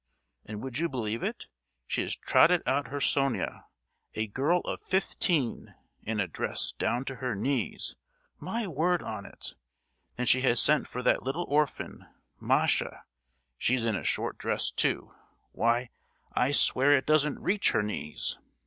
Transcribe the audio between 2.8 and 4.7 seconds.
her Sonia—a girl